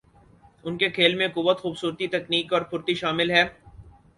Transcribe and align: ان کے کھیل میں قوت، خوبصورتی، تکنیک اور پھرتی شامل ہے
ان 0.63 0.77
کے 0.77 0.89
کھیل 0.89 1.15
میں 1.15 1.27
قوت، 1.27 1.59
خوبصورتی، 1.59 2.07
تکنیک 2.11 2.53
اور 2.53 2.61
پھرتی 2.63 2.93
شامل 2.95 3.31
ہے 3.31 3.43